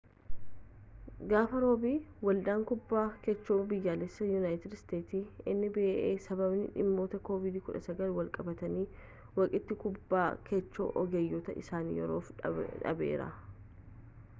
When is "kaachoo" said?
3.27-3.57, 10.51-10.89